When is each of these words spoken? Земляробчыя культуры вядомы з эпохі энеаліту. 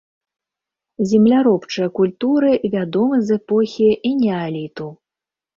Земляробчыя 1.11 1.89
культуры 2.01 2.51
вядомы 2.77 3.15
з 3.29 3.39
эпохі 3.39 3.89
энеаліту. 4.13 4.91